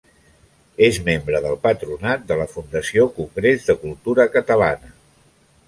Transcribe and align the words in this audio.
És 0.87 0.97
membre 1.09 1.41
del 1.43 1.59
patronat 1.65 2.25
de 2.33 2.39
la 2.41 2.49
Fundació 2.55 3.07
Congrés 3.21 3.69
de 3.71 3.79
Cultura 3.85 4.29
Catalana. 4.41 4.95